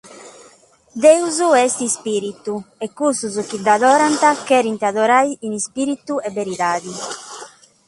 Deus 1.05 1.35
est 1.63 1.77
ispìritu, 1.87 2.55
e 2.83 2.85
cussos 2.97 3.35
chi 3.49 3.57
dd’adorant 3.59 4.21
cherent 4.47 4.81
adorare 4.89 5.31
in 5.45 5.51
ispìritu 5.59 6.13
e 6.27 6.29
beridade». 6.37 6.93